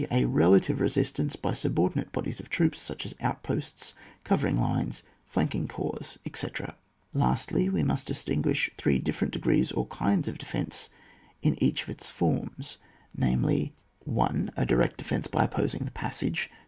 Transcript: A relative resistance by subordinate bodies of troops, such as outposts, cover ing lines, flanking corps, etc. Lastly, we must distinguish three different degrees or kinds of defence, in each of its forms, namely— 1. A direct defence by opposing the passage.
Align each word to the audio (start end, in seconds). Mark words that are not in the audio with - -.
A 0.09 0.25
relative 0.25 0.79
resistance 0.79 1.35
by 1.35 1.53
subordinate 1.53 2.11
bodies 2.11 2.39
of 2.39 2.49
troops, 2.49 2.79
such 2.79 3.05
as 3.05 3.13
outposts, 3.21 3.93
cover 4.23 4.47
ing 4.47 4.59
lines, 4.59 5.03
flanking 5.27 5.67
corps, 5.67 6.17
etc. 6.25 6.75
Lastly, 7.13 7.69
we 7.69 7.83
must 7.83 8.07
distinguish 8.07 8.71
three 8.79 8.97
different 8.97 9.31
degrees 9.33 9.71
or 9.71 9.85
kinds 9.89 10.27
of 10.27 10.39
defence, 10.39 10.89
in 11.43 11.55
each 11.63 11.83
of 11.83 11.89
its 11.89 12.09
forms, 12.09 12.79
namely— 13.15 13.75
1. 14.05 14.49
A 14.57 14.65
direct 14.65 14.97
defence 14.97 15.27
by 15.27 15.43
opposing 15.43 15.85
the 15.85 15.91
passage. 15.91 16.49